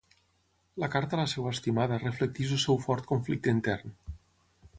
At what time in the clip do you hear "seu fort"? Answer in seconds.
2.67-3.07